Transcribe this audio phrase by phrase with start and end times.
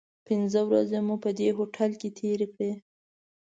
[0.27, 2.71] پنځه ورځې مو په دې هوټل کې تیرې کړې.